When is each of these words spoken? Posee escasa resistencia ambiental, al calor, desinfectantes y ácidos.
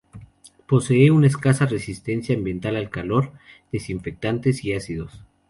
Posee 0.67 1.09
escasa 1.27 1.67
resistencia 1.67 2.35
ambiental, 2.35 2.75
al 2.75 2.89
calor, 2.89 3.33
desinfectantes 3.71 4.65
y 4.65 4.73
ácidos. 4.73 5.23